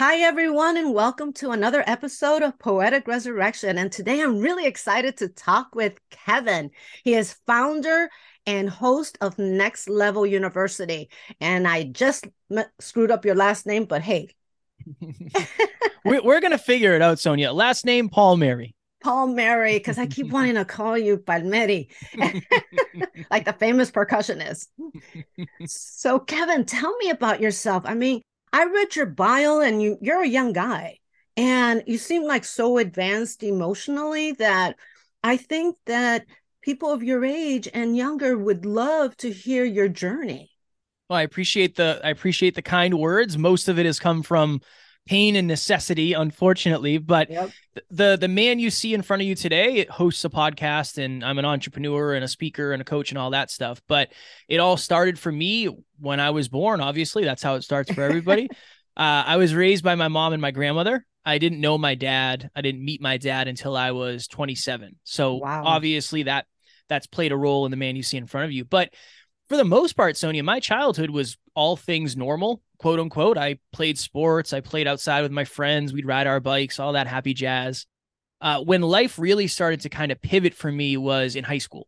[0.00, 3.76] Hi, everyone, and welcome to another episode of Poetic Resurrection.
[3.76, 6.70] And today I'm really excited to talk with Kevin.
[7.04, 8.08] He is founder
[8.46, 11.10] and host of Next Level University.
[11.38, 14.30] And I just m- screwed up your last name, but hey.
[16.06, 17.52] we're we're going to figure it out, Sonia.
[17.52, 18.74] Last name, Palmieri.
[19.04, 21.90] Palmieri, because I keep wanting to call you Palmieri,
[23.30, 24.68] like the famous percussionist.
[25.66, 27.82] so, Kevin, tell me about yourself.
[27.84, 28.22] I mean,
[28.52, 30.98] I read your bio and you you're a young guy
[31.36, 34.76] and you seem like so advanced emotionally that
[35.22, 36.26] I think that
[36.62, 40.50] people of your age and younger would love to hear your journey.
[41.08, 43.38] Well, I appreciate the I appreciate the kind words.
[43.38, 44.60] Most of it has come from
[45.10, 46.96] pain and necessity, unfortunately.
[46.96, 47.50] But yep.
[47.90, 51.38] the the man you see in front of you today hosts a podcast, and I'm
[51.38, 53.82] an entrepreneur and a speaker and a coach and all that stuff.
[53.88, 54.12] But
[54.48, 56.80] it all started for me when I was born.
[56.80, 58.48] Obviously, that's how it starts for everybody.
[58.96, 61.04] uh, I was raised by my mom and my grandmother.
[61.24, 62.48] I didn't know my dad.
[62.54, 64.96] I didn't meet my dad until I was 27.
[65.02, 65.64] So wow.
[65.66, 66.46] obviously that
[66.88, 68.64] that's played a role in the man you see in front of you.
[68.64, 68.94] But
[69.48, 73.36] for the most part, Sonia, my childhood was all things normal, quote unquote.
[73.36, 77.06] I played sports, I played outside with my friends, we'd ride our bikes, all that
[77.06, 77.86] happy jazz.
[78.40, 81.86] Uh, when life really started to kind of pivot for me was in high school.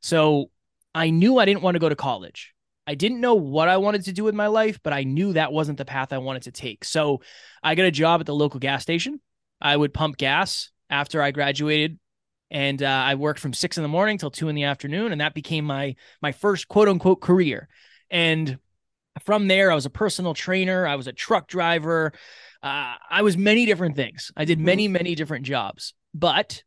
[0.00, 0.50] So
[0.94, 2.54] I knew I didn't want to go to college.
[2.86, 5.52] I didn't know what I wanted to do with my life, but I knew that
[5.52, 6.86] wasn't the path I wanted to take.
[6.86, 7.20] So
[7.62, 9.20] I got a job at the local gas station.
[9.60, 11.98] I would pump gas after I graduated
[12.50, 15.20] and uh, I worked from six in the morning till two in the afternoon, and
[15.20, 17.68] that became my my first quote unquote career.
[18.10, 18.58] And
[19.24, 22.12] from there, I was a personal trainer, I was a truck driver,
[22.62, 24.30] uh, I was many different things.
[24.36, 24.66] I did mm-hmm.
[24.66, 26.62] many many different jobs, but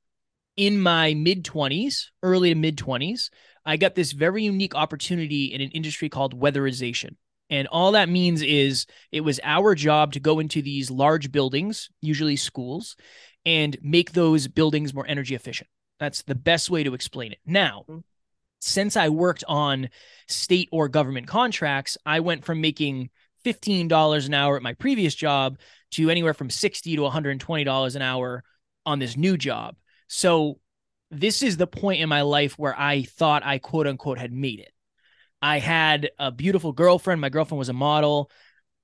[0.55, 3.31] in my mid twenties, early to mid twenties,
[3.65, 7.15] I got this very unique opportunity in an industry called weatherization.
[7.49, 11.89] And all that means is it was our job to go into these large buildings,
[12.01, 12.95] usually schools,
[13.45, 15.69] and make those buildings more energy efficient.
[15.99, 17.39] That's the best way to explain it.
[17.45, 17.99] Now, mm-hmm.
[18.63, 19.90] Since I worked on
[20.28, 23.09] state or government contracts, I went from making
[23.46, 25.57] $15 an hour at my previous job
[25.91, 28.44] to anywhere from 60 to $120 an hour
[28.85, 29.75] on this new job.
[30.07, 30.59] So
[31.12, 34.59] this is the point in my life where I thought I quote unquote had made
[34.59, 34.72] it.
[35.41, 37.19] I had a beautiful girlfriend.
[37.19, 38.31] My girlfriend was a model.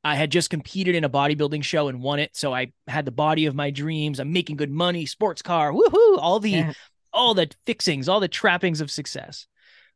[0.04, 2.36] I had just competed in a bodybuilding show and won it.
[2.36, 4.20] So I had the body of my dreams.
[4.20, 6.74] I'm making good money, sports car, woohoo, all the yeah.
[7.14, 9.48] all the fixings, all the trappings of success.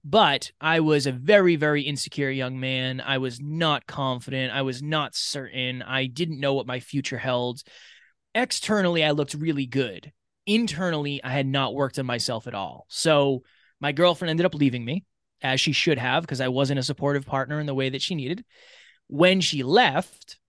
[0.06, 3.00] But I was a very, very insecure young man.
[3.00, 4.54] I was not confident.
[4.54, 5.82] I was not certain.
[5.82, 7.64] I didn't know what my future held.
[8.36, 10.12] Externally, I looked really good.
[10.46, 12.86] Internally, I had not worked on myself at all.
[12.90, 13.44] So
[13.80, 15.06] my girlfriend ended up leaving me,
[15.42, 18.16] as she should have, because I wasn't a supportive partner in the way that she
[18.16, 18.44] needed
[19.08, 20.40] when she left,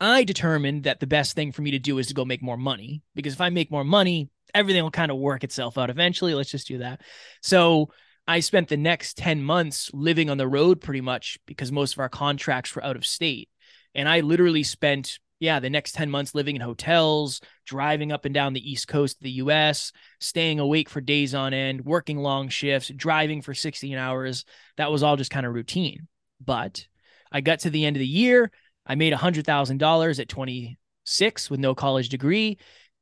[0.00, 2.56] I determined that the best thing for me to do is to go make more
[2.56, 6.34] money because if I make more money, everything will kind of work itself out eventually.
[6.34, 7.00] Let's just do that.
[7.40, 7.90] So
[8.32, 11.98] I spent the next 10 months living on the road pretty much because most of
[11.98, 13.50] our contracts were out of state.
[13.94, 18.32] And I literally spent, yeah, the next 10 months living in hotels, driving up and
[18.32, 22.48] down the East Coast of the US, staying awake for days on end, working long
[22.48, 24.46] shifts, driving for 16 hours.
[24.78, 26.08] That was all just kind of routine.
[26.42, 26.86] But
[27.30, 28.50] I got to the end of the year.
[28.86, 32.56] I made $100,000 at 26 with no college degree.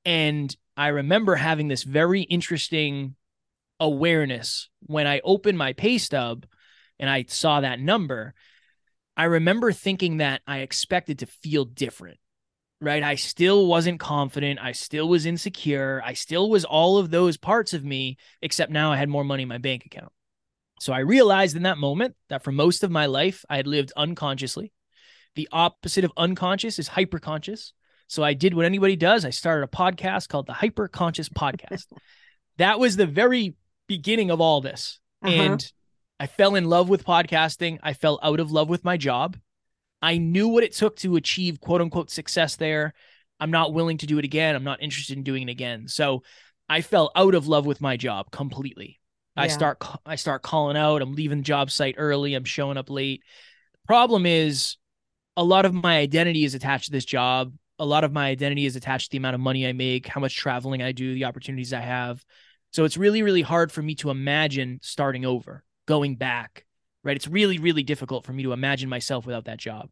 [0.04, 3.14] And I remember having this very interesting
[3.80, 6.46] awareness when I opened my pay stub
[6.98, 8.34] and I saw that number.
[9.16, 12.19] I remember thinking that I expected to feel different,
[12.81, 13.02] right?
[13.02, 14.60] I still wasn't confident.
[14.62, 16.02] I still was insecure.
[16.05, 19.43] I still was all of those parts of me, except now I had more money
[19.43, 20.12] in my bank account.
[20.81, 23.93] So I realized in that moment that for most of my life, I had lived
[23.96, 24.72] unconsciously.
[25.34, 27.72] The opposite of unconscious is hyperconscious.
[28.08, 29.25] So I did what anybody does.
[29.25, 31.84] I started a podcast called the Hyperconscious Podcast.
[32.56, 33.55] that was the very
[33.90, 35.00] beginning of all this.
[35.20, 35.34] Uh-huh.
[35.34, 35.72] And
[36.20, 37.81] I fell in love with podcasting.
[37.82, 39.37] I fell out of love with my job.
[40.00, 42.94] I knew what it took to achieve quote unquote success there.
[43.40, 44.54] I'm not willing to do it again.
[44.54, 45.88] I'm not interested in doing it again.
[45.88, 46.22] So
[46.69, 49.00] I fell out of love with my job completely.
[49.37, 51.02] I start I start calling out.
[51.02, 52.34] I'm leaving the job site early.
[52.34, 53.22] I'm showing up late.
[53.72, 54.76] The problem is
[55.36, 57.52] a lot of my identity is attached to this job.
[57.81, 60.20] a lot of my identity is attached to the amount of money I make, how
[60.20, 62.22] much traveling I do, the opportunities I have.
[62.72, 66.64] So it's really, really hard for me to imagine starting over, going back,
[67.02, 67.17] right?
[67.17, 69.90] It's really, really difficult for me to imagine myself without that job.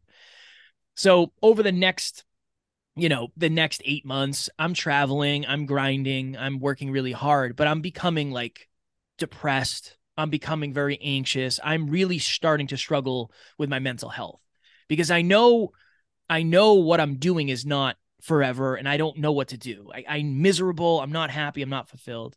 [0.95, 2.23] So over the next,
[2.95, 7.67] you know, the next eight months, I'm traveling, I'm grinding, I'm working really hard, but
[7.67, 8.67] I'm becoming like
[9.17, 9.97] depressed.
[10.17, 11.59] I'm becoming very anxious.
[11.63, 14.41] I'm really starting to struggle with my mental health
[14.89, 15.71] because I know,
[16.29, 19.89] I know what I'm doing is not forever and I don't know what to do.
[19.93, 20.99] I, I'm miserable.
[20.99, 21.61] I'm not happy.
[21.61, 22.35] I'm not fulfilled.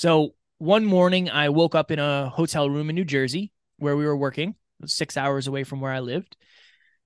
[0.00, 4.06] So one morning I woke up in a hotel room in New Jersey where we
[4.06, 4.54] were working,
[4.86, 6.38] six hours away from where I lived.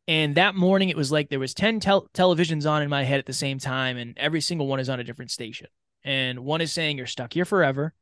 [0.07, 3.19] And that morning, it was like there was 10 tel- televisions on in my head
[3.19, 5.67] at the same time, and every single one is on a different station.
[6.05, 7.95] And one is saying, You're stuck here forever.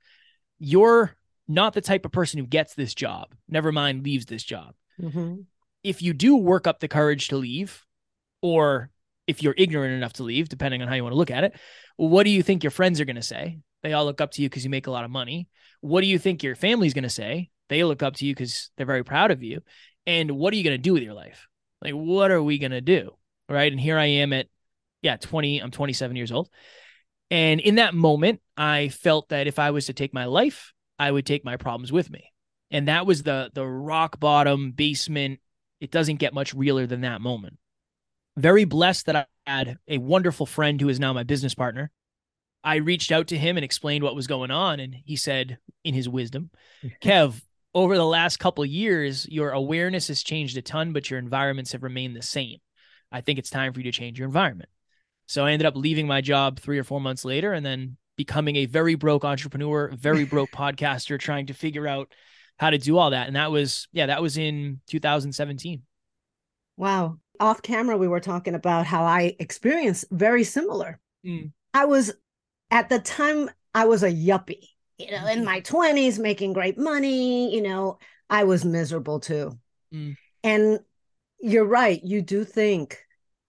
[0.58, 1.16] You're
[1.48, 4.74] not the type of person who gets this job, never mind leaves this job.
[5.00, 5.36] Mm-hmm.
[5.82, 7.82] If you do work up the courage to leave,
[8.42, 8.90] or
[9.26, 11.54] if you're ignorant enough to leave, depending on how you want to look at it,
[11.96, 13.56] what do you think your friends are going to say?
[13.82, 15.48] They all look up to you because you make a lot of money.
[15.80, 17.50] What do you think your family's going to say?
[17.68, 19.60] They look up to you because they're very proud of you.
[20.06, 21.46] And what are you going to do with your life?
[21.80, 23.16] Like, what are we going to do?
[23.48, 23.72] Right.
[23.72, 24.46] And here I am at,
[25.00, 26.48] yeah, 20, I'm 27 years old.
[27.30, 31.10] And in that moment, I felt that if I was to take my life, I
[31.10, 32.30] would take my problems with me.
[32.70, 35.40] And that was the the rock bottom basement.
[35.80, 37.58] It doesn't get much realer than that moment.
[38.36, 41.90] Very blessed that I had a wonderful friend who is now my business partner.
[42.64, 44.80] I reached out to him and explained what was going on.
[44.80, 46.50] And he said, in his wisdom,
[47.02, 47.40] Kev,
[47.74, 51.82] over the last couple years, your awareness has changed a ton, but your environments have
[51.82, 52.58] remained the same.
[53.10, 54.70] I think it's time for you to change your environment.
[55.26, 58.56] So I ended up leaving my job three or four months later and then becoming
[58.56, 62.12] a very broke entrepreneur, very broke podcaster, trying to figure out
[62.58, 63.26] how to do all that.
[63.26, 65.82] And that was, yeah, that was in 2017.
[66.76, 67.18] Wow.
[67.40, 71.00] Off camera, we were talking about how I experienced very similar.
[71.26, 71.52] Mm.
[71.74, 72.12] I was
[72.72, 74.72] at the time, I was a yuppie
[75.02, 77.98] you know, in my 20s making great money, you know,
[78.30, 79.58] I was miserable too.
[79.92, 80.16] Mm.
[80.44, 80.80] And
[81.40, 83.04] you're right, you do think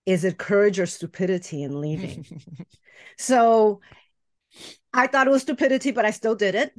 [0.05, 2.25] is it courage or stupidity in leaving?
[3.17, 3.79] so
[4.93, 6.73] I thought it was stupidity, but I still did it.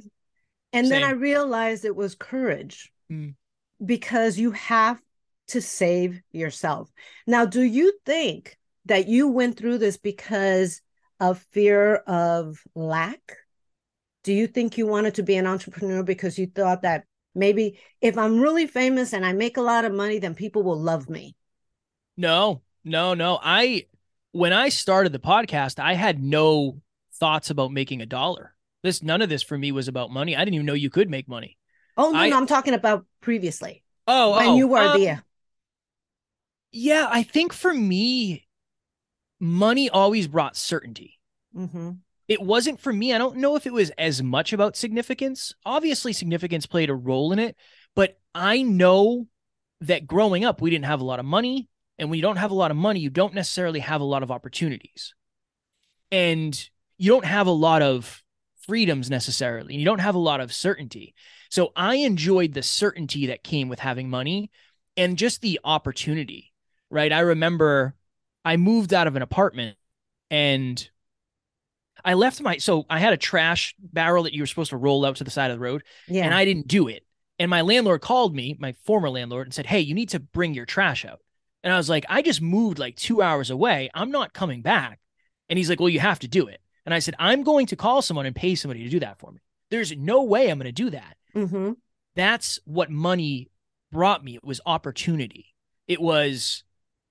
[0.73, 1.01] And Same.
[1.01, 3.33] then I realized it was courage mm.
[3.83, 5.01] because you have
[5.47, 6.91] to save yourself.
[7.25, 10.81] Now, do you think that you went through this because
[11.19, 13.37] of fear of lack?
[14.25, 18.17] do you think you wanted to be an entrepreneur because you thought that maybe if
[18.17, 21.35] I'm really famous and I make a lot of money, then people will love me?
[22.17, 23.39] No, no, no.
[23.41, 23.85] I,
[24.31, 26.81] when I started the podcast, I had no
[27.19, 28.55] thoughts about making a dollar.
[28.81, 30.35] This, none of this for me was about money.
[30.35, 31.55] I didn't even know you could make money.
[31.95, 33.83] Oh, no, I, no, I'm talking about previously.
[34.07, 35.23] Oh, when oh, you were um, there.
[36.71, 38.47] Yeah, I think for me,
[39.45, 41.19] money always brought certainty.
[41.55, 41.91] Mm-hmm
[42.27, 43.13] it wasn't for me.
[43.13, 45.53] I don't know if it was as much about significance.
[45.65, 47.55] Obviously, significance played a role in it,
[47.95, 49.27] but I know
[49.81, 51.69] that growing up, we didn't have a lot of money.
[51.99, 54.23] And when you don't have a lot of money, you don't necessarily have a lot
[54.23, 55.13] of opportunities.
[56.11, 58.23] And you don't have a lot of
[58.65, 59.75] freedoms necessarily.
[59.75, 61.13] And you don't have a lot of certainty.
[61.49, 64.49] So I enjoyed the certainty that came with having money
[64.97, 66.53] and just the opportunity,
[66.89, 67.13] right?
[67.13, 67.95] I remember
[68.45, 69.77] I moved out of an apartment
[70.29, 70.89] and
[72.03, 75.03] I left my so I had a trash barrel that you were supposed to roll
[75.05, 76.23] out to the side of the road, yeah.
[76.23, 77.03] and I didn't do it.
[77.39, 80.53] And my landlord called me, my former landlord, and said, "Hey, you need to bring
[80.53, 81.19] your trash out."
[81.63, 83.89] And I was like, "I just moved like two hours away.
[83.93, 84.99] I'm not coming back."
[85.49, 87.75] And he's like, "Well, you have to do it." And I said, "I'm going to
[87.75, 89.39] call someone and pay somebody to do that for me.
[89.71, 91.71] There's no way I'm going to do that." Mm-hmm.
[92.15, 93.49] That's what money
[93.91, 94.35] brought me.
[94.35, 95.55] It was opportunity.
[95.87, 96.63] It was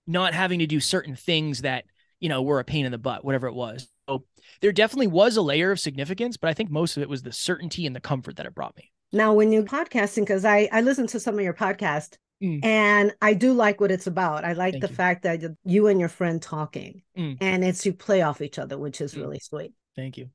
[0.07, 1.85] not having to do certain things that
[2.21, 3.89] you know were a pain in the butt, whatever it was.
[4.09, 4.25] So
[4.61, 7.33] there definitely was a layer of significance, but I think most of it was the
[7.33, 8.91] certainty and the comfort that it brought me.
[9.13, 12.65] Now, when you're podcasting, because I I listen to some of your podcast, mm.
[12.65, 14.45] and I do like what it's about.
[14.45, 14.95] I like Thank the you.
[14.95, 17.37] fact that you and your friend talking, mm.
[17.41, 19.21] and it's you play off each other, which is mm.
[19.21, 19.73] really sweet.
[19.97, 20.31] Thank you.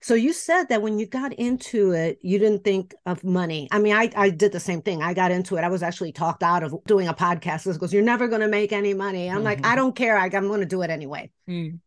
[0.00, 3.68] So you said that when you got into it, you didn't think of money.
[3.72, 5.02] I mean, I, I did the same thing.
[5.02, 5.64] I got into it.
[5.64, 8.72] I was actually talked out of doing a podcast because you're never going to make
[8.72, 9.28] any money.
[9.28, 9.44] I'm mm-hmm.
[9.44, 10.16] like, I don't care.
[10.16, 11.30] I, am going to do it anyway.
[11.48, 11.80] Mm.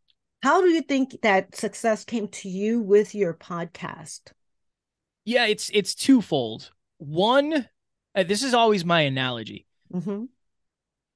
[0.43, 4.31] How do you think that success came to you with your podcast?
[5.23, 6.71] Yeah, it's it's twofold.
[6.97, 7.67] One,
[8.15, 9.67] uh, this is always my analogy.
[9.93, 10.25] Mm-hmm.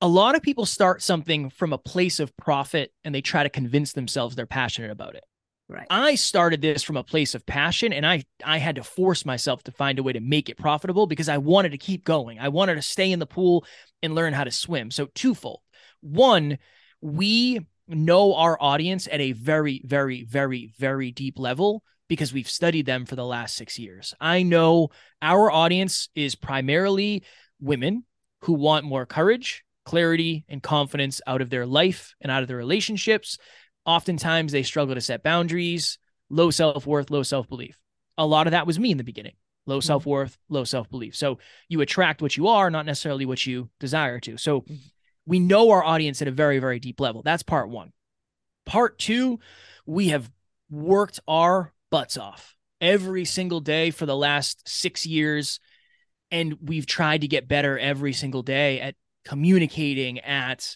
[0.01, 3.49] A lot of people start something from a place of profit and they try to
[3.49, 5.23] convince themselves they're passionate about it.
[5.67, 5.87] Right.
[5.89, 9.63] I started this from a place of passion and I I had to force myself
[9.63, 12.39] to find a way to make it profitable because I wanted to keep going.
[12.39, 13.65] I wanted to stay in the pool
[14.03, 14.91] and learn how to swim.
[14.91, 15.61] So twofold.
[16.01, 16.59] One,
[17.01, 22.85] we know our audience at a very, very, very, very deep level because we've studied
[22.85, 24.13] them for the last six years.
[24.19, 24.89] I know
[25.21, 27.23] our audience is primarily
[27.59, 28.05] women
[28.41, 32.57] who want more courage, clarity, and confidence out of their life and out of their
[32.57, 33.37] relationships.
[33.85, 35.97] Oftentimes, they struggle to set boundaries,
[36.29, 37.77] low self worth, low self belief.
[38.17, 39.85] A lot of that was me in the beginning low mm-hmm.
[39.85, 41.15] self worth, low self belief.
[41.15, 44.37] So you attract what you are, not necessarily what you desire to.
[44.37, 44.75] So mm-hmm.
[45.25, 47.21] we know our audience at a very, very deep level.
[47.23, 47.91] That's part one.
[48.65, 49.39] Part two,
[49.85, 50.29] we have
[50.69, 55.59] worked our butts off every single day for the last six years.
[56.31, 60.75] And we've tried to get better every single day at communicating, at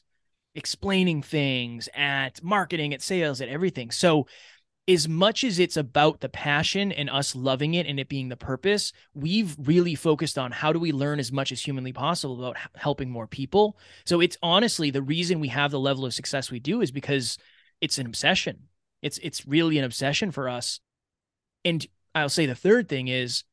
[0.55, 3.91] explaining things, at marketing, at sales, at everything.
[3.91, 4.27] So
[4.87, 8.35] as much as it's about the passion and us loving it and it being the
[8.35, 12.57] purpose, we've really focused on how do we learn as much as humanly possible about
[12.75, 13.77] helping more people.
[14.05, 17.37] So it's honestly the reason we have the level of success we do is because
[17.81, 18.63] it's an obsession.
[19.03, 20.79] It's it's really an obsession for us.
[21.63, 23.43] And I'll say the third thing is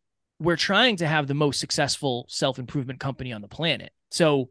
[0.40, 3.92] we're trying to have the most successful self-improvement company on the planet.
[4.10, 4.48] So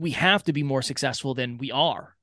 [0.00, 2.16] we have to be more successful than we are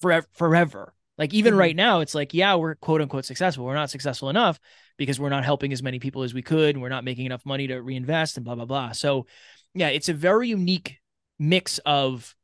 [0.00, 1.60] forever forever like even mm-hmm.
[1.60, 3.64] right now, it's like, yeah, we're quote unquote successful.
[3.64, 4.58] We're not successful enough
[4.96, 7.46] because we're not helping as many people as we could, and we're not making enough
[7.46, 8.92] money to reinvest and blah blah blah.
[8.92, 9.26] So,
[9.74, 10.98] yeah, it's a very unique
[11.38, 12.34] mix of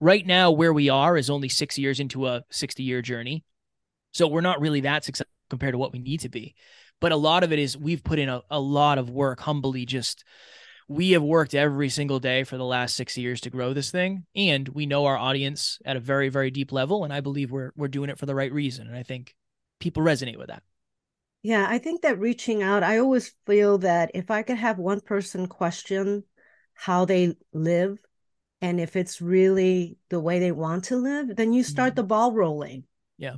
[0.00, 3.44] right now where we are is only six years into a 60 year journey.
[4.12, 6.54] So we're not really that successful compared to what we need to be.
[7.00, 9.86] But a lot of it is we've put in a, a lot of work, humbly
[9.86, 10.24] just
[10.90, 14.24] we have worked every single day for the last six years to grow this thing
[14.34, 17.70] and we know our audience at a very very deep level and i believe we're
[17.76, 19.36] we're doing it for the right reason and i think
[19.78, 20.64] people resonate with that.
[21.42, 25.00] Yeah i think that reaching out i always feel that if i could have one
[25.00, 26.24] person question
[26.74, 27.98] how they live
[28.60, 31.96] and if it's really the way they want to live then you start mm-hmm.
[31.96, 32.82] the ball rolling.
[33.16, 33.36] Yeah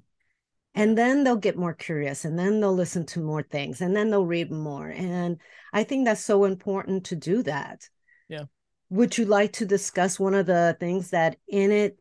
[0.75, 4.11] and then they'll get more curious and then they'll listen to more things and then
[4.11, 4.89] they'll read more.
[4.89, 5.39] And
[5.73, 7.89] i think that's so important to do that.
[8.29, 8.45] Yeah.
[8.91, 11.99] Would you like to discuss one of the things that in it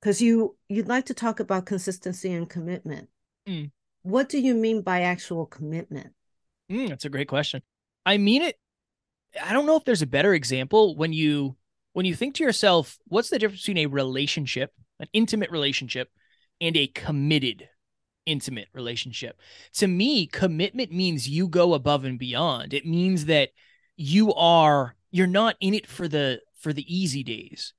[0.00, 3.08] because you you'd like to talk about consistency and commitment.
[3.48, 3.70] Mm.
[4.02, 6.12] what do you mean by actual commitment?
[6.70, 7.62] Mm, that's a great question.
[8.04, 8.58] I mean it
[9.42, 11.56] i don't know if there's a better example when you
[11.92, 16.08] when you think to yourself what's the difference between a relationship an intimate relationship
[16.60, 17.68] and a committed
[18.26, 19.40] intimate relationship.
[19.74, 22.74] To me, commitment means you go above and beyond.
[22.74, 23.50] It means that
[23.96, 27.74] you are you're not in it for the for the easy days.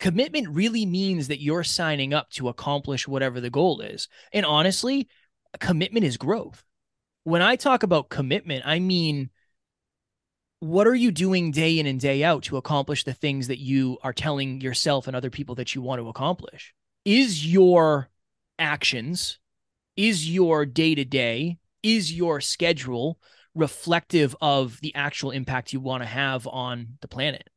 [0.00, 4.08] Commitment really means that you're signing up to accomplish whatever the goal is.
[4.32, 5.08] And honestly,
[5.60, 6.64] commitment is growth.
[7.24, 9.30] When I talk about commitment, I mean
[10.62, 13.98] what are you doing day in and day out to accomplish the things that you
[14.04, 16.72] are telling yourself and other people that you want to accomplish?
[17.04, 18.08] Is your
[18.62, 19.38] actions,
[19.96, 23.18] is your day to day, is your schedule
[23.54, 27.50] reflective of the actual impact you want to have on the planet?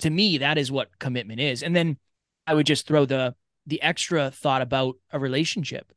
[0.00, 1.62] To me, that is what commitment is.
[1.62, 1.98] And then
[2.46, 3.34] I would just throw the
[3.68, 5.92] the extra thought about a relationship.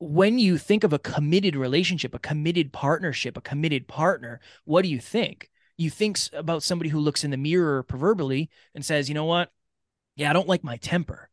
[0.00, 4.88] When you think of a committed relationship, a committed partnership, a committed partner, what do
[4.88, 5.50] you think?
[5.76, 9.52] You think about somebody who looks in the mirror proverbially and says, "You know what?
[10.16, 11.29] Yeah, I don't like my temper.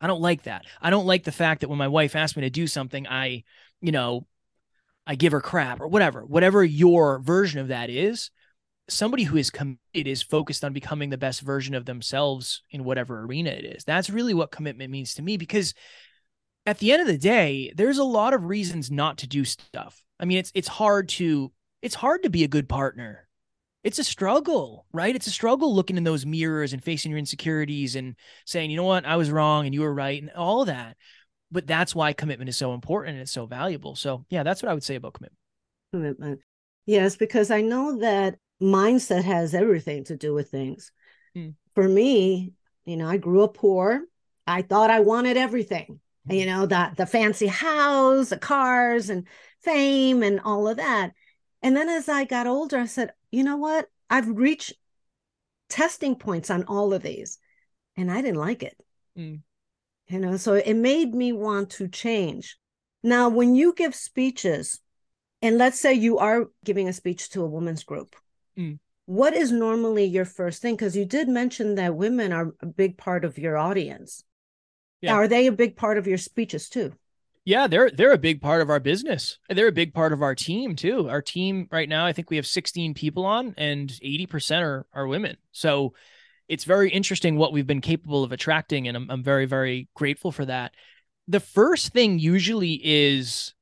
[0.00, 0.64] I don't like that.
[0.80, 3.44] I don't like the fact that when my wife asks me to do something, I,
[3.80, 4.26] you know,
[5.06, 8.30] I give her crap or whatever, whatever your version of that is.
[8.88, 13.22] Somebody who is committed is focused on becoming the best version of themselves in whatever
[13.22, 13.84] arena it is.
[13.84, 15.74] That's really what commitment means to me because
[16.66, 20.02] at the end of the day, there's a lot of reasons not to do stuff.
[20.20, 23.25] I mean, it's it's hard to it's hard to be a good partner
[23.86, 25.14] it's a struggle, right?
[25.14, 28.82] It's a struggle looking in those mirrors and facing your insecurities and saying, you know
[28.82, 30.96] what, I was wrong and you were right and all of that.
[31.52, 33.94] But that's why commitment is so important and it's so valuable.
[33.94, 35.38] So, yeah, that's what I would say about commitment.
[35.92, 36.40] Commitment.
[36.84, 40.90] Yes, because I know that mindset has everything to do with things.
[41.36, 41.50] Hmm.
[41.76, 42.54] For me,
[42.86, 44.02] you know, I grew up poor.
[44.48, 46.32] I thought I wanted everything, hmm.
[46.32, 49.28] you know, that the fancy house, the cars and
[49.62, 51.12] fame and all of that.
[51.62, 53.86] And then as I got older, I said, you know what?
[54.08, 54.74] I've reached
[55.68, 57.38] testing points on all of these
[57.96, 58.76] and I didn't like it.
[59.18, 59.40] Mm.
[60.08, 62.56] You know, so it made me want to change.
[63.02, 64.80] Now, when you give speeches,
[65.42, 68.14] and let's say you are giving a speech to a women's group,
[68.58, 68.78] mm.
[69.06, 70.76] what is normally your first thing?
[70.76, 74.22] Because you did mention that women are a big part of your audience.
[75.00, 75.14] Yeah.
[75.14, 76.92] Are they a big part of your speeches too?
[77.46, 79.38] Yeah, they're they're a big part of our business.
[79.48, 81.08] They're a big part of our team too.
[81.08, 85.06] Our team right now, I think we have 16 people on, and 80% are are
[85.06, 85.36] women.
[85.52, 85.94] So
[86.48, 90.32] it's very interesting what we've been capable of attracting, and I'm I'm very very grateful
[90.32, 90.74] for that.
[91.28, 93.54] the first thing usually is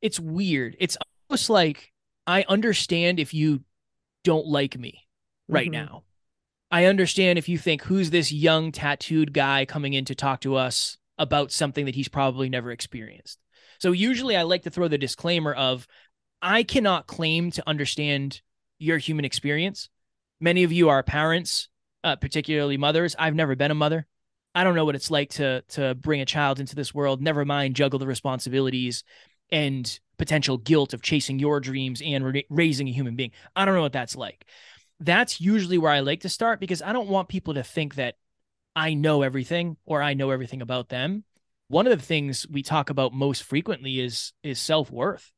[0.00, 0.76] it's weird.
[0.78, 0.96] It's
[1.28, 1.92] almost like
[2.28, 3.64] I understand if you
[4.22, 5.04] don't like me
[5.48, 5.84] right mm-hmm.
[5.84, 6.04] now.
[6.70, 10.54] I understand if you think who's this young tattooed guy coming in to talk to
[10.54, 13.38] us about something that he's probably never experienced.
[13.78, 15.86] So usually I like to throw the disclaimer of
[16.42, 18.40] I cannot claim to understand
[18.78, 19.88] your human experience.
[20.40, 21.68] Many of you are parents,
[22.04, 23.16] uh, particularly mothers.
[23.18, 24.06] I've never been a mother.
[24.54, 27.44] I don't know what it's like to to bring a child into this world, never
[27.44, 29.04] mind juggle the responsibilities
[29.50, 33.32] and potential guilt of chasing your dreams and ra- raising a human being.
[33.54, 34.46] I don't know what that's like.
[34.98, 38.16] That's usually where I like to start because I don't want people to think that
[38.76, 41.24] I know everything or I know everything about them.
[41.68, 45.32] One of the things we talk about most frequently is is self-worth.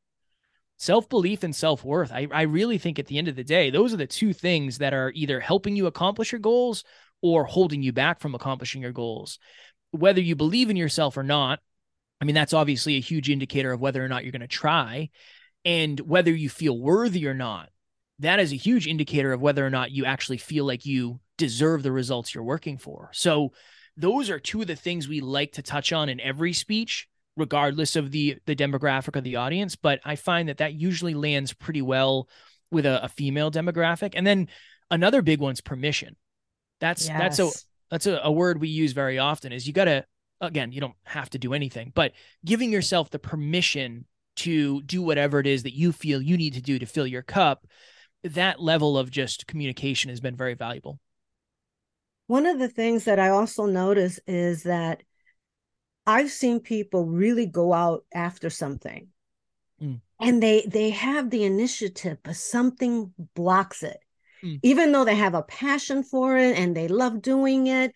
[0.76, 2.12] Self-belief and self-worth.
[2.12, 4.78] I, I really think at the end of the day, those are the two things
[4.78, 6.84] that are either helping you accomplish your goals
[7.22, 9.38] or holding you back from accomplishing your goals.
[9.92, 11.60] Whether you believe in yourself or not,
[12.20, 15.10] I mean, that's obviously a huge indicator of whether or not you're going to try
[15.64, 17.70] and whether you feel worthy or not.
[18.18, 21.82] That is a huge indicator of whether or not you actually feel like you deserve
[21.82, 23.10] the results you're working for.
[23.12, 23.52] So,
[23.96, 27.96] those are two of the things we like to touch on in every speech regardless
[27.96, 31.82] of the the demographic of the audience but i find that that usually lands pretty
[31.82, 32.28] well
[32.72, 34.48] with a, a female demographic and then
[34.90, 36.16] another big one's permission
[36.80, 37.18] that's yes.
[37.18, 37.50] that's a
[37.90, 40.04] that's a, a word we use very often is you got to
[40.40, 42.12] again, you don't have to do anything, but
[42.44, 44.04] giving yourself the permission
[44.36, 47.22] to do whatever it is that you feel you need to do to fill your
[47.22, 47.66] cup,
[48.22, 51.00] that level of just communication has been very valuable.
[52.28, 55.02] One of the things that I also notice is that
[56.06, 59.08] I've seen people really go out after something.
[59.82, 60.00] Mm.
[60.20, 63.98] And they they have the initiative, but something blocks it.
[64.44, 64.60] Mm.
[64.62, 67.92] Even though they have a passion for it and they love doing it,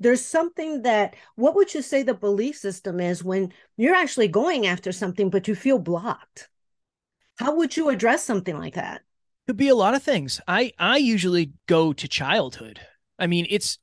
[0.00, 4.66] there's something that what would you say the belief system is when you're actually going
[4.66, 6.48] after something but you feel blocked
[7.38, 9.02] how would you address something like that
[9.46, 12.80] could be a lot of things i i usually go to childhood
[13.18, 13.78] i mean it's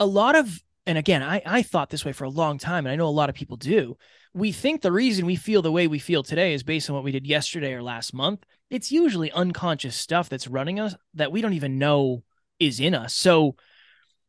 [0.00, 2.92] a lot of and again i i thought this way for a long time and
[2.92, 3.96] i know a lot of people do.
[4.34, 7.02] We think the reason we feel the way we feel today is based on what
[7.02, 8.44] we did yesterday or last month.
[8.70, 12.22] It's usually unconscious stuff that's running us that we don't even know
[12.60, 13.14] is in us.
[13.14, 13.56] So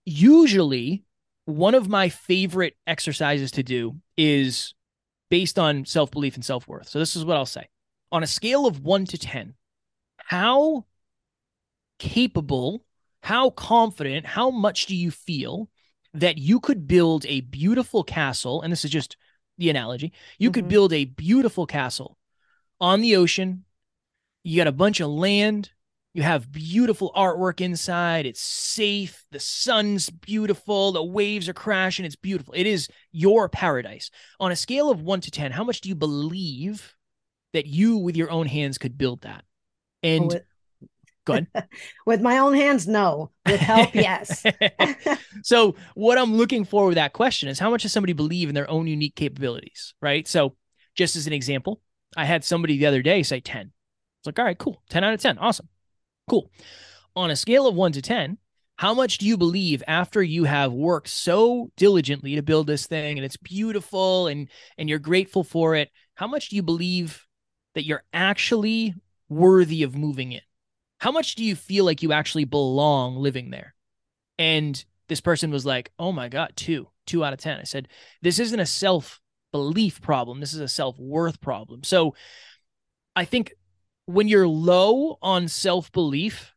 [0.06, 1.04] usually
[1.46, 4.74] one of my favorite exercises to do is
[5.30, 6.88] based on self belief and self worth.
[6.88, 7.68] So, this is what I'll say.
[8.12, 9.54] On a scale of one to 10,
[10.18, 10.86] how
[11.98, 12.86] capable,
[13.22, 15.70] how confident, how much do you feel
[16.14, 18.62] that you could build a beautiful castle?
[18.62, 19.18] And this is just
[19.58, 20.54] the analogy you mm-hmm.
[20.54, 22.18] could build a beautiful castle
[22.80, 23.66] on the ocean.
[24.44, 25.72] You got a bunch of land,
[26.14, 28.26] you have beautiful artwork inside.
[28.26, 29.26] It's safe.
[29.32, 30.92] The sun's beautiful.
[30.92, 32.04] The waves are crashing.
[32.04, 32.54] It's beautiful.
[32.56, 34.10] It is your paradise.
[34.40, 36.96] On a scale of one to 10, how much do you believe
[37.54, 39.44] that you, with your own hands, could build that?
[40.02, 40.40] And with, go
[41.28, 41.48] ahead.
[42.06, 43.32] with my own hands, no.
[43.46, 44.44] With help, yes.
[45.44, 48.56] so, what I'm looking for with that question is how much does somebody believe in
[48.56, 50.28] their own unique capabilities, right?
[50.28, 50.56] So,
[50.96, 51.82] just as an example,
[52.18, 53.72] I had somebody the other day say 10.
[54.20, 54.82] It's like, all right, cool.
[54.90, 55.38] 10 out of 10.
[55.38, 55.70] Awesome.
[56.30, 56.52] Cool.
[57.16, 58.38] On a scale of one to 10,
[58.80, 63.18] how much do you believe after you have worked so diligently to build this thing
[63.18, 67.28] and it's beautiful and and you're grateful for it how much do you believe
[67.76, 68.96] that you're actually
[69.28, 70.40] worthy of moving in
[71.00, 73.74] how much do you feel like you actually belong living there
[74.38, 77.88] and this person was like oh my god 2 2 out of 10 i said
[78.22, 79.20] this isn't a self
[79.52, 82.14] belief problem this is a self worth problem so
[83.16, 83.54] i think
[84.10, 86.56] when you're low on self belief,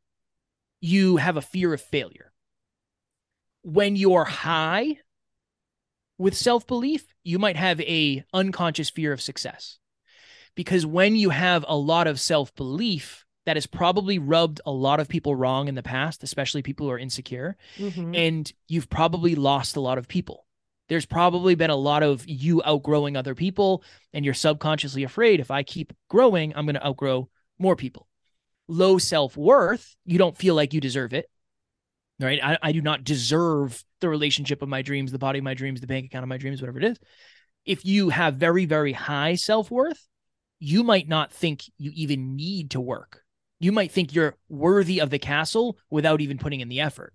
[0.80, 2.32] you have a fear of failure.
[3.60, 4.98] When you're high
[6.16, 9.78] with self belief, you might have a unconscious fear of success.
[10.54, 15.00] Because when you have a lot of self belief, that has probably rubbed a lot
[15.00, 17.56] of people wrong in the past, especially people who are insecure.
[17.76, 18.14] Mm-hmm.
[18.14, 20.46] And you've probably lost a lot of people.
[20.88, 25.50] There's probably been a lot of you outgrowing other people, and you're subconsciously afraid if
[25.50, 27.28] I keep growing, I'm going to outgrow
[27.58, 28.08] more people.
[28.68, 31.26] Low self worth, you don't feel like you deserve it.
[32.20, 32.40] Right.
[32.42, 35.80] I, I do not deserve the relationship of my dreams, the body of my dreams,
[35.80, 36.98] the bank account of my dreams, whatever it is.
[37.64, 40.06] If you have very, very high self worth,
[40.60, 43.21] you might not think you even need to work.
[43.62, 47.14] You might think you're worthy of the castle without even putting in the effort.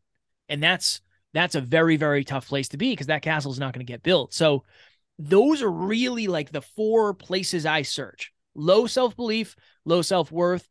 [0.49, 1.01] And that's
[1.33, 3.91] that's a very, very tough place to be because that castle is not going to
[3.91, 4.33] get built.
[4.33, 4.63] So
[5.19, 9.55] those are really like the four places I search low self belief,
[9.85, 10.67] low self worth,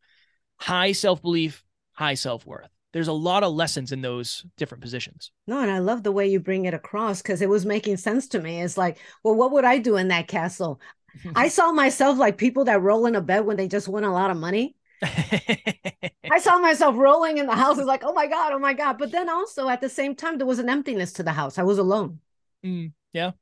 [0.57, 1.63] high self belief,
[1.93, 2.71] high self worth.
[2.93, 5.31] there's a lot of lessons in those different positions.
[5.47, 8.29] No, and I love the way you bring it across because it was making sense
[8.29, 8.63] to me.
[8.63, 10.81] It's like, well, what would I do in that castle?
[11.35, 14.13] I saw myself like people that roll in a bed when they just win a
[14.13, 14.75] lot of money.
[16.31, 17.79] I saw myself rolling in the house.
[17.79, 18.99] It's like, oh my God, oh my God.
[18.99, 21.59] But then also at the same time, there was an emptiness to the house.
[21.59, 22.21] I was alone.
[22.65, 23.33] Mm, yeah.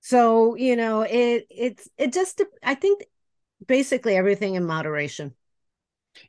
[0.00, 3.04] So, you know, it it's it just I think
[3.66, 5.34] basically everything in moderation.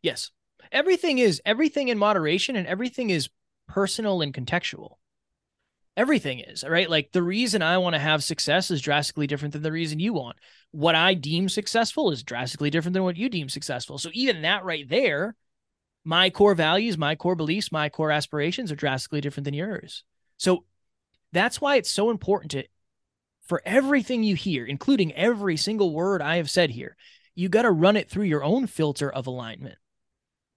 [0.02, 0.32] Yes
[0.71, 3.30] everything is everything in moderation and everything is
[3.67, 4.98] personal and contextual
[5.98, 6.90] everything is right?
[6.90, 10.14] Like the reason i want to have success is drastically different than the reason you
[10.14, 10.38] want.
[10.72, 13.98] What i deem successful is drastically different than what you deem successful.
[13.98, 15.36] So even that right there
[16.04, 20.04] my core values my core beliefs my core aspirations are drastically different than yours.
[20.38, 20.66] So
[21.32, 22.64] that's why it's so important to
[23.48, 26.96] for everything you hear including every single word i have said here
[27.36, 29.78] you got to run it through your own filter of alignment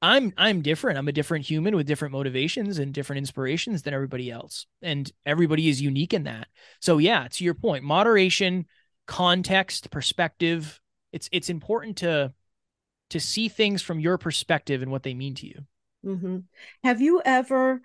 [0.00, 0.98] I'm I'm different.
[0.98, 4.66] I'm a different human with different motivations and different inspirations than everybody else.
[4.80, 6.48] And everybody is unique in that.
[6.80, 8.66] So yeah, to your point, moderation,
[9.06, 10.80] context, perspective,
[11.12, 12.32] it's it's important to
[13.10, 15.64] to see things from your perspective and what they mean to you.
[16.04, 16.38] Mm-hmm.
[16.84, 17.80] Have you ever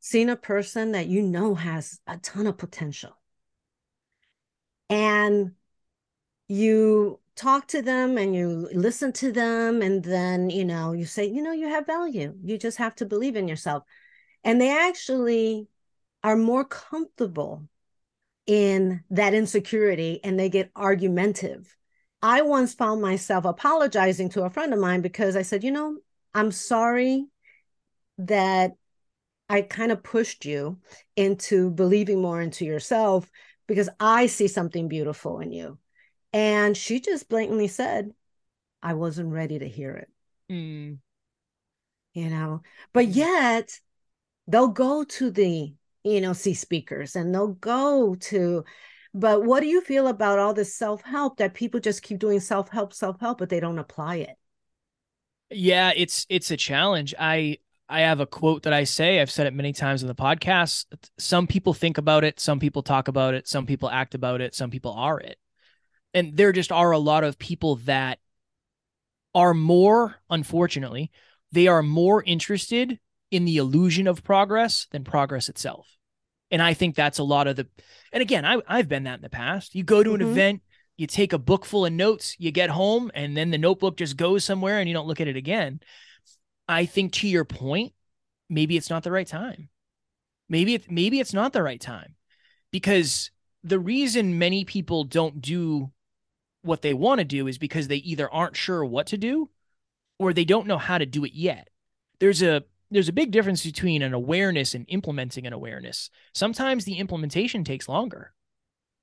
[0.00, 3.10] seen a person that you know has a ton of potential
[4.88, 5.52] and
[6.46, 11.24] you talk to them and you listen to them and then you know you say
[11.24, 12.34] you know you have value.
[12.42, 13.84] You just have to believe in yourself.
[14.44, 15.68] And they actually
[16.24, 17.68] are more comfortable
[18.46, 21.74] in that insecurity and they get argumentative.
[22.20, 25.98] I once found myself apologizing to a friend of mine because i said you know
[26.34, 27.26] i'm sorry
[28.18, 28.72] that
[29.48, 30.78] i kind of pushed you
[31.14, 33.30] into believing more into yourself
[33.68, 35.78] because i see something beautiful in you
[36.32, 38.12] and she just blatantly said,
[38.82, 40.10] I wasn't ready to hear it.
[40.50, 40.98] Mm.
[42.14, 42.62] You know,
[42.92, 43.14] but mm.
[43.14, 43.80] yet
[44.46, 45.72] they'll go to the,
[46.04, 48.64] you know, see speakers and they'll go to,
[49.14, 52.40] but what do you feel about all this self help that people just keep doing
[52.40, 54.36] self help, self help, but they don't apply it?
[55.50, 57.14] Yeah, it's it's a challenge.
[57.18, 59.18] I I have a quote that I say.
[59.18, 60.84] I've said it many times in the podcast.
[61.18, 64.54] Some people think about it, some people talk about it, some people act about it,
[64.54, 65.38] some people are it
[66.14, 68.18] and there just are a lot of people that
[69.34, 71.10] are more unfortunately
[71.52, 72.98] they are more interested
[73.30, 75.86] in the illusion of progress than progress itself.
[76.50, 77.68] And i think that's a lot of the
[78.12, 79.74] and again I, i've been that in the past.
[79.74, 80.30] You go to an mm-hmm.
[80.30, 80.62] event
[80.96, 84.16] you take a book full of notes you get home and then the notebook just
[84.16, 85.80] goes somewhere and you don't look at it again.
[86.66, 87.92] I think to your point
[88.48, 89.68] maybe it's not the right time.
[90.48, 92.14] Maybe it maybe it's not the right time.
[92.70, 93.30] Because
[93.62, 95.90] the reason many people don't do
[96.68, 99.50] what they want to do is because they either aren't sure what to do
[100.18, 101.68] or they don't know how to do it yet.
[102.20, 106.10] There's a there's a big difference between an awareness and implementing an awareness.
[106.34, 108.32] Sometimes the implementation takes longer,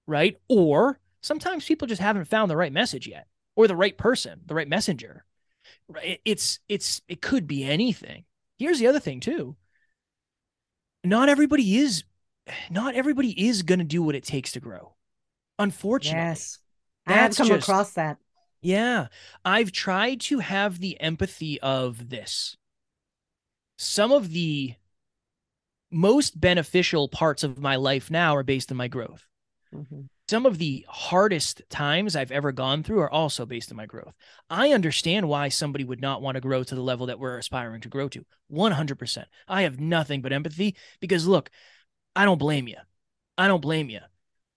[0.07, 0.37] right?
[0.49, 4.55] Or sometimes people just haven't found the right message yet or the right person, the
[4.55, 5.25] right messenger.
[6.23, 8.25] It's it's it could be anything.
[8.57, 9.55] Here's the other thing too.
[11.03, 12.03] Not everybody is
[12.69, 14.93] not everybody is going to do what it takes to grow.
[15.57, 16.19] Unfortunately.
[16.19, 16.59] Yes.
[17.05, 18.17] That's I've come just, across that.
[18.61, 19.07] Yeah.
[19.43, 22.57] I've tried to have the empathy of this.
[23.77, 24.73] Some of the
[25.91, 29.25] most beneficial parts of my life now are based on my growth.
[29.73, 30.01] Mm-hmm.
[30.27, 34.13] Some of the hardest times I've ever gone through are also based on my growth.
[34.49, 37.81] I understand why somebody would not want to grow to the level that we're aspiring
[37.81, 38.25] to grow to.
[38.51, 39.25] 100%.
[39.47, 41.51] I have nothing but empathy because look,
[42.15, 42.77] I don't blame you.
[43.37, 43.99] I don't blame you.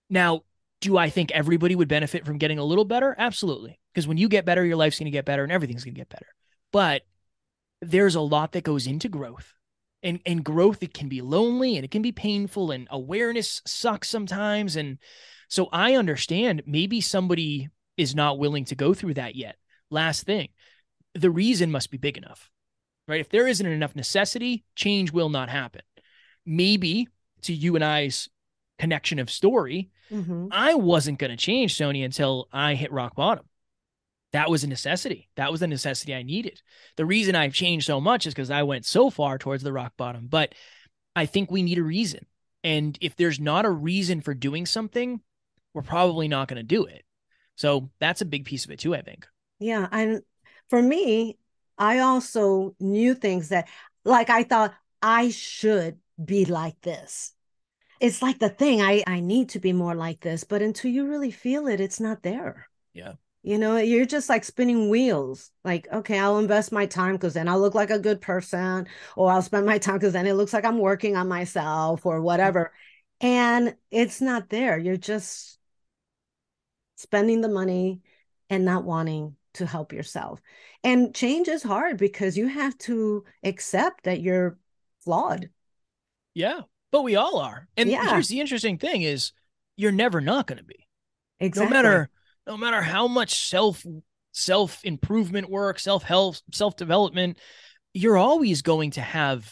[0.09, 0.43] Now,
[0.81, 3.15] do I think everybody would benefit from getting a little better?
[3.17, 3.79] Absolutely.
[3.93, 5.99] Because when you get better, your life's going to get better and everything's going to
[5.99, 6.27] get better.
[6.71, 7.03] But
[7.81, 9.53] there's a lot that goes into growth.
[10.01, 14.07] And and growth it can be lonely and it can be painful and awareness sucks
[14.07, 14.97] sometimes and
[15.49, 19.57] so I understand maybe somebody is not willing to go through that yet.
[19.89, 20.49] Last thing,
[21.15, 22.49] the reason must be big enough.
[23.09, 23.19] Right?
[23.19, 25.81] If there isn't enough necessity, change will not happen.
[26.45, 27.07] Maybe
[27.41, 28.29] to you and I's
[28.79, 30.47] connection of story, mm-hmm.
[30.51, 33.45] I wasn't going to change Sonia until I hit rock bottom.
[34.31, 35.29] That was a necessity.
[35.35, 36.61] That was the necessity I needed.
[36.95, 39.93] The reason I've changed so much is because I went so far towards the rock
[39.97, 40.27] bottom.
[40.27, 40.55] But
[41.15, 42.25] I think we need a reason.
[42.63, 45.19] And if there's not a reason for doing something,
[45.73, 47.03] we're probably not going to do it.
[47.55, 49.27] So that's a big piece of it too, I think.
[49.59, 49.87] Yeah.
[49.91, 50.21] And
[50.69, 51.37] for me,
[51.77, 53.67] I also knew things that,
[54.05, 57.33] like, I thought I should be like this
[57.99, 61.07] it's like the thing I I need to be more like this, but until you
[61.07, 62.69] really feel it, it's not there.
[62.93, 63.13] Yeah.
[63.41, 65.51] You know, you're just like spinning wheels.
[65.63, 69.31] Like, okay, I'll invest my time because then I'll look like a good person, or
[69.31, 72.73] I'll spend my time because then it looks like I'm working on myself or whatever.
[73.21, 74.77] And it's not there.
[74.77, 75.57] You're just
[76.95, 78.01] spending the money
[78.49, 80.41] and not wanting to help yourself.
[80.83, 84.57] And change is hard because you have to accept that you're
[85.03, 85.49] flawed.
[86.33, 87.67] Yeah, but we all are.
[87.77, 88.09] And yeah.
[88.09, 89.31] here's the interesting thing is
[89.75, 90.87] you're never not going to be.
[91.39, 91.69] Exactly.
[91.69, 92.09] No matter
[92.47, 93.83] no matter how much self
[94.31, 97.37] self improvement work, self help, self development,
[97.93, 99.51] you're always going to have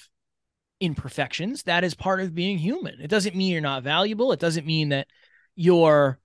[0.80, 1.63] imperfections.
[1.63, 3.00] That is part of being human.
[3.02, 4.32] It doesn't mean you're not valuable.
[4.32, 5.08] It doesn't mean that
[5.56, 6.19] your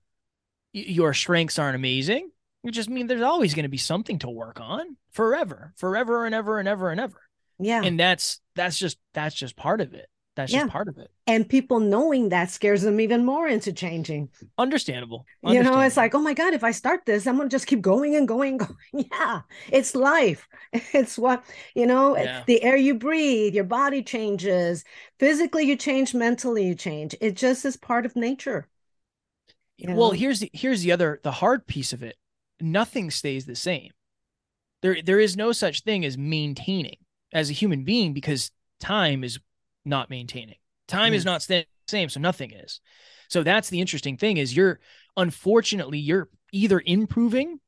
[0.71, 2.29] your strengths aren't amazing.
[2.63, 6.33] It just means there's always going to be something to work on forever, forever and
[6.33, 7.21] ever and ever and ever.
[7.59, 7.81] Yeah.
[7.83, 10.07] And that's that's just that's just part of it.
[10.35, 10.61] That's yeah.
[10.61, 11.11] just part of it.
[11.27, 14.29] And people knowing that scares them even more into changing.
[14.57, 15.25] Understandable.
[15.43, 15.53] Understandable.
[15.53, 17.81] You know, it's like, oh my God, if I start this, I'm gonna just keep
[17.81, 18.59] going and going and
[18.93, 19.09] going.
[19.11, 19.41] yeah,
[19.71, 20.47] it's life.
[20.93, 21.43] It's what,
[21.75, 22.43] you know, yeah.
[22.47, 24.83] the air you breathe, your body changes.
[25.19, 27.15] Physically, you change, mentally, you change.
[27.21, 28.67] It just is part of nature.
[29.77, 32.15] You well, here's the here's the other the hard piece of it.
[32.59, 33.91] Nothing stays the same.
[34.81, 36.97] There there is no such thing as maintaining
[37.31, 39.39] as a human being because time is
[39.85, 40.55] not maintaining.
[40.87, 41.15] Time mm.
[41.15, 42.81] is not staying the same, so nothing is.
[43.29, 44.79] So that's the interesting thing is you're
[45.17, 47.59] unfortunately you're either improving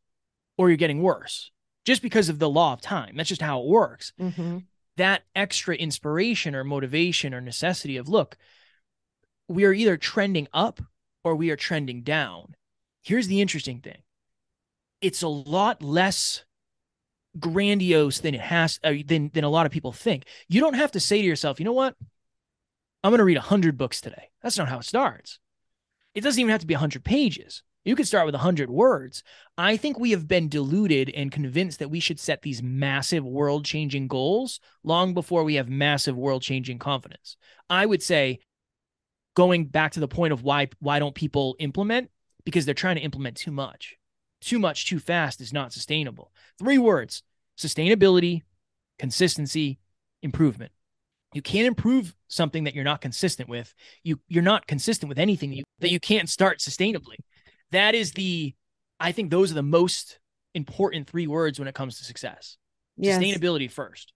[0.57, 1.51] or you're getting worse
[1.85, 3.15] just because of the law of time.
[3.15, 4.13] That's just how it works.
[4.19, 4.59] Mm-hmm.
[4.97, 8.37] That extra inspiration or motivation or necessity of look,
[9.47, 10.81] we are either trending up
[11.23, 12.55] or we are trending down.
[13.01, 14.01] Here's the interesting thing.
[15.01, 16.45] It's a lot less
[17.39, 20.25] grandiose than it has uh, than than a lot of people think.
[20.47, 21.95] You don't have to say to yourself, you know what?
[23.03, 24.29] I'm going to read 100 books today.
[24.41, 25.39] That's not how it starts.
[26.15, 27.61] It doesn't even have to be 100 pages.
[27.83, 29.21] You could start with 100 words.
[29.59, 33.63] I think we have been deluded and convinced that we should set these massive world
[33.63, 37.37] changing goals long before we have massive world changing confidence.
[37.69, 38.39] I would say,
[39.35, 42.09] going back to the point of why why don't people implement
[42.43, 43.97] because they're trying to implement too much
[44.41, 46.31] too much too fast is not sustainable.
[46.59, 47.23] Three words
[47.57, 48.41] sustainability,
[48.99, 49.79] consistency,
[50.21, 50.71] improvement.
[51.33, 53.73] You can't improve something that you're not consistent with.
[54.03, 57.17] You you're not consistent with anything that you, that you can't start sustainably.
[57.71, 58.53] That is the
[58.99, 60.19] I think those are the most
[60.53, 62.57] important three words when it comes to success.
[62.97, 63.21] Yes.
[63.21, 64.13] Sustainability first.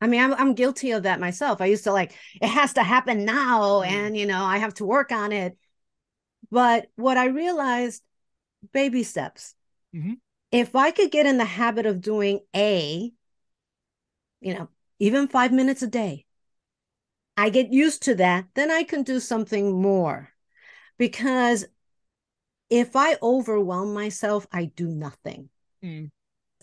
[0.00, 1.60] I mean, I'm I'm guilty of that myself.
[1.60, 3.86] I used to like it has to happen now mm.
[3.86, 5.56] and you know, I have to work on it.
[6.50, 8.02] But what I realized
[8.72, 9.54] baby steps.
[9.94, 10.14] Mm-hmm.
[10.50, 13.12] If I could get in the habit of doing A,
[14.40, 16.26] you know, even five minutes a day,
[17.36, 20.28] I get used to that, then I can do something more.
[20.98, 21.64] Because
[22.68, 25.48] if I overwhelm myself, I do nothing.
[25.82, 26.10] Mm.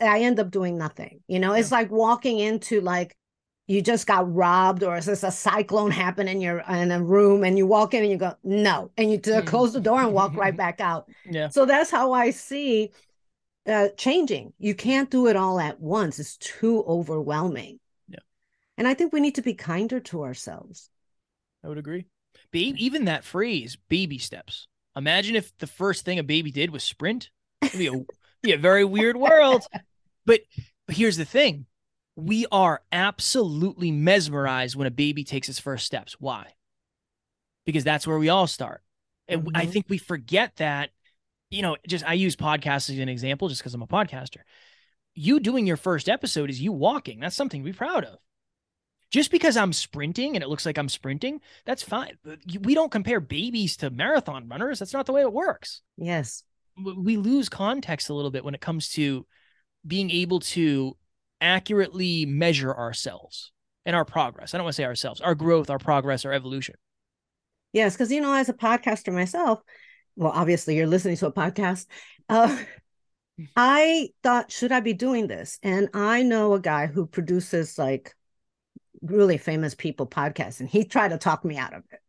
[0.01, 1.21] I end up doing nothing.
[1.27, 1.59] You know, yeah.
[1.59, 3.15] it's like walking into like
[3.69, 7.43] you just got robbed or is this a cyclone happen in your in a room
[7.43, 8.89] and you walk in and you go no.
[8.97, 9.45] And you mm.
[9.45, 11.07] close the door and walk right back out.
[11.29, 11.49] Yeah.
[11.49, 12.91] So that's how i see
[13.67, 14.53] uh, changing.
[14.57, 16.17] You can't do it all at once.
[16.17, 17.79] It's too overwhelming.
[18.07, 18.19] Yeah.
[18.75, 20.89] And i think we need to be kinder to ourselves.
[21.63, 22.07] I would agree.
[22.49, 24.67] Baby even that phrase baby steps.
[24.95, 27.29] Imagine if the first thing a baby did was sprint.
[27.61, 28.03] It'd be a,
[28.41, 29.63] be a very weird world.
[30.25, 30.41] But
[30.87, 31.65] here's the thing
[32.19, 36.15] we are absolutely mesmerized when a baby takes its first steps.
[36.19, 36.53] Why?
[37.65, 38.81] Because that's where we all start.
[39.27, 39.57] And mm-hmm.
[39.57, 40.89] I think we forget that,
[41.49, 44.39] you know, just I use podcasts as an example just because I'm a podcaster.
[45.13, 47.19] You doing your first episode is you walking.
[47.19, 48.19] That's something to be proud of.
[49.11, 52.17] Just because I'm sprinting and it looks like I'm sprinting, that's fine.
[52.61, 54.79] We don't compare babies to marathon runners.
[54.79, 55.81] That's not the way it works.
[55.97, 56.43] Yes.
[56.77, 59.25] We lose context a little bit when it comes to
[59.85, 60.95] being able to
[61.41, 63.51] accurately measure ourselves
[63.85, 64.53] and our progress.
[64.53, 66.75] I don't want to say ourselves, our growth, our progress, our evolution.
[67.73, 69.61] Yes, because you know, as a podcaster myself,
[70.15, 71.85] well, obviously you're listening to a podcast.
[72.27, 72.57] Uh,
[73.55, 75.59] I thought, should I be doing this?
[75.63, 78.15] And I know a guy who produces like
[79.01, 81.99] really famous people podcasts, and he tried to talk me out of it.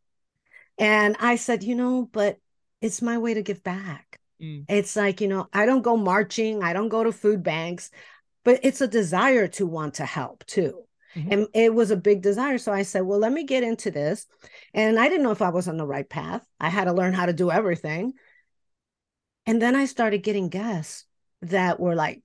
[0.79, 2.39] And I said, you know, but
[2.81, 4.19] it's my way to give back.
[4.43, 4.65] Mm.
[4.69, 7.91] It's like, you know, I don't go marching, I don't go to food banks
[8.45, 10.85] but it's a desire to want to help too.
[11.15, 11.33] Mm-hmm.
[11.33, 12.59] And it was a big desire.
[12.59, 14.27] So I said, well, let me get into this.
[14.73, 16.47] And I didn't know if I was on the right path.
[16.61, 18.13] I had to learn how to do everything.
[19.47, 21.05] And then I started getting guests
[21.43, 22.23] that were like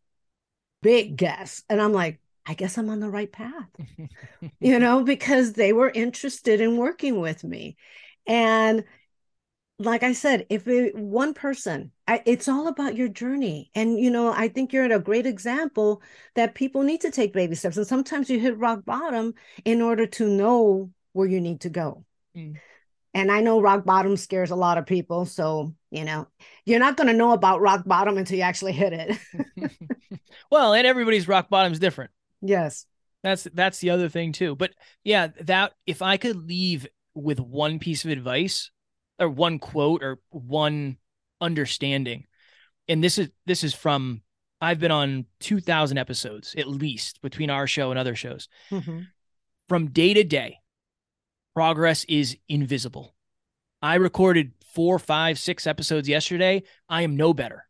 [0.82, 1.63] big guests.
[1.69, 3.69] And I'm like, I guess I'm on the right path,
[4.60, 7.75] you know, because they were interested in working with me.
[8.28, 8.84] And
[9.78, 13.72] like I said, if it, one person, I, it's all about your journey.
[13.76, 16.02] And, you know, I think you're a great example
[16.36, 17.76] that people need to take baby steps.
[17.76, 19.34] And sometimes you hit rock bottom
[19.66, 22.06] in order to know where you need to go.
[22.36, 22.58] Mm.
[23.14, 25.26] And I know rock bottom scares a lot of people.
[25.26, 26.28] So, you know,
[26.66, 29.72] you're not going to know about rock bottom until you actually hit it.
[30.52, 32.12] well, and everybody's rock bottom is different.
[32.42, 32.86] Yes.
[33.24, 34.56] That's that's the other thing too.
[34.56, 34.72] But
[35.04, 38.70] yeah, that if I could leave with one piece of advice
[39.19, 40.97] or one quote or one
[41.41, 42.25] understanding,
[42.88, 44.21] and this is this is from
[44.62, 48.47] I've been on 2000 episodes at least between our show and other shows.
[48.71, 49.01] Mm-hmm.
[49.67, 50.60] From day to day,
[51.54, 53.15] progress is invisible.
[53.82, 56.63] I recorded four, five, six episodes yesterday.
[56.89, 57.67] I am no better.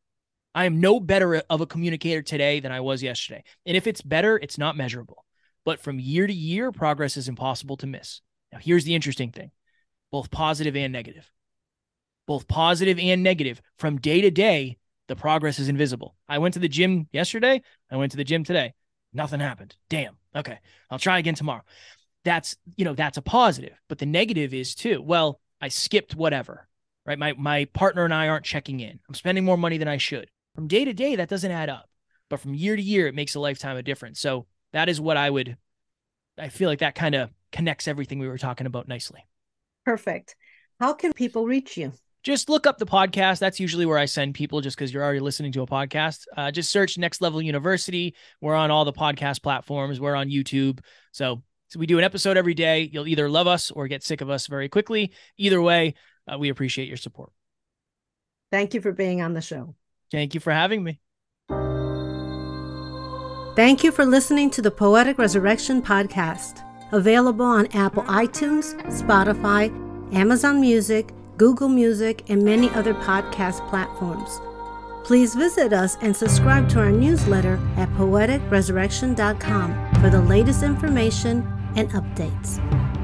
[0.53, 3.43] I am no better of a communicator today than I was yesterday.
[3.65, 5.25] And if it's better, it's not measurable.
[5.65, 8.21] But from year to year, progress is impossible to miss.
[8.53, 9.51] Now, here's the interesting thing
[10.12, 11.29] both positive and negative.
[12.27, 13.61] Both positive and negative.
[13.77, 16.15] From day to day, the progress is invisible.
[16.27, 17.61] I went to the gym yesterday.
[17.91, 18.73] I went to the gym today.
[19.13, 19.75] Nothing happened.
[19.89, 20.17] Damn.
[20.35, 20.59] Okay.
[20.89, 21.61] I'll try again tomorrow.
[22.23, 23.79] That's, you know, that's a positive.
[23.88, 26.67] But the negative is too, well, I skipped whatever,
[27.05, 27.19] right?
[27.19, 28.99] My my partner and I aren't checking in.
[29.07, 30.29] I'm spending more money than I should.
[30.55, 31.89] From day to day, that doesn't add up.
[32.29, 34.19] But from year to year, it makes a lifetime of difference.
[34.19, 35.57] So that is what I would
[36.38, 39.25] I feel like that kind of connects everything we were talking about nicely.
[39.85, 40.35] Perfect.
[40.79, 41.93] How can people reach you?
[42.25, 43.38] Just look up the podcast.
[43.38, 46.25] That's usually where I send people just because you're already listening to a podcast.
[46.35, 48.15] Uh, just search Next Level University.
[48.41, 50.01] We're on all the podcast platforms.
[50.01, 50.79] We're on YouTube.
[51.11, 52.89] So, so we do an episode every day.
[52.91, 55.13] You'll either love us or get sick of us very quickly.
[55.38, 55.93] Either way,
[56.27, 57.31] uh, we appreciate your support.
[58.51, 59.75] Thank you for being on the show.
[60.11, 60.99] Thank you for having me.
[63.55, 69.69] Thank you for listening to the Poetic Resurrection podcast, available on Apple iTunes, Spotify,
[70.13, 74.39] Amazon Music, Google Music, and many other podcast platforms.
[75.06, 81.45] Please visit us and subscribe to our newsletter at poeticresurrection.com for the latest information
[81.76, 82.94] and updates.